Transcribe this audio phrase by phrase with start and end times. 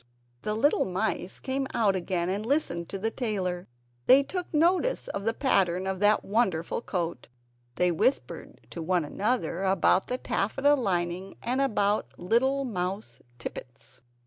[0.41, 3.67] The little mice came out again and listened to the tailor;
[4.07, 7.27] they took notice of the pattern of that wonderful coat.
[7.75, 14.01] They whispered to one another about the taffeta lining and about little mouse tippets.